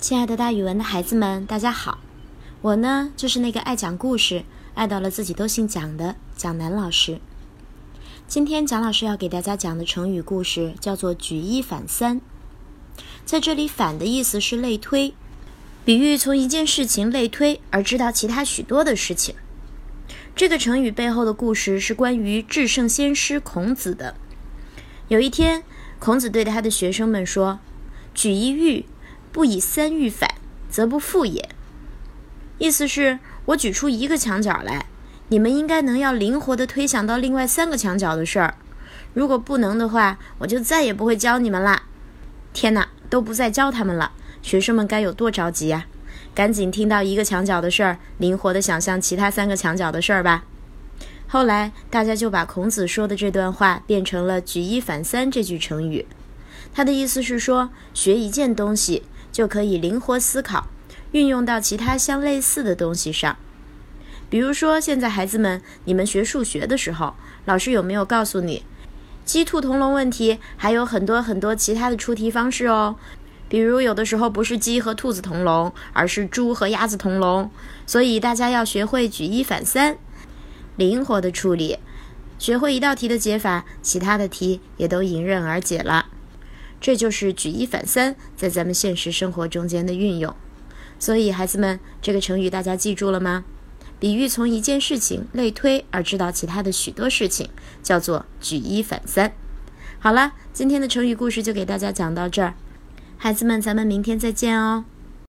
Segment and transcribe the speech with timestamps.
[0.00, 1.98] 亲爱的，大语文的孩子们，大家好！
[2.60, 7.18] 我呢，就是那个爱讲故事、爱到了自己都姓蒋的蒋楠老师。
[8.28, 12.20] 今天蒋老师要给大家讲的成语故事叫做“举一反三”。
[13.26, 15.14] 在这里，“反”的意思是类推，
[15.84, 19.34] 比喻从一件事情类推而知道其他许多的事情。
[20.36, 24.14] 这个成语背后的故事是关于至圣先师孔子的。
[25.08, 25.64] 有一天，
[25.98, 27.58] 孔子对他的学生们说
[28.14, 28.86] ：“举一隅。”
[29.32, 30.28] 不以三喻反，
[30.70, 31.48] 则不复也。
[32.58, 34.86] 意思是，我举出一个墙角来，
[35.28, 38.54] 你们应该能要灵活地推想到另外三个墙角的事儿。
[39.14, 41.84] 如果不能的话，我就再也不会教你们啦。
[42.52, 44.12] 天哪，都不再教他们了，
[44.42, 45.86] 学生们该有多着急呀！
[46.34, 50.44] 赶紧听到一个墙角的事儿，灵活地想象其他三个墙角的事儿吧。
[51.26, 56.06] 后来，大家就把孔子说的这段话变成了“举一反三”这句成语。
[56.72, 59.02] 他的意思是说，学一件东西。
[59.30, 60.68] 就可以灵活思考，
[61.12, 63.36] 运用到其他相类似的东西上。
[64.30, 67.14] 比如说，现在孩子们，你们学数学的时候，
[67.46, 68.64] 老师有没有告诉你，
[69.24, 72.96] 鸡兔同笼问题还有很多很多其他的出题方式哦？
[73.48, 77.50] 比如，有的时候不是鸡和兔子同笼，而是猪和鸭子同笼。
[77.86, 79.96] 所以大家要学会举一反三，
[80.76, 81.78] 灵活的处理，
[82.38, 86.04] 学会一道题的解法，其他的题也都迎刃而解了。
[86.80, 90.34] 这就是举一反三在咱们现实生活中间的运用，
[90.98, 93.44] 所以孩子们，这个成语大家记住了吗？
[94.00, 97.50] 比喻从一件事情类推而知道其他的许多事情，
[97.82, 99.32] 叫做举一反三。
[99.98, 102.54] 好了，今天的成语故事就给大家讲到这儿，
[103.16, 104.84] 孩子们，咱们明天再见哦。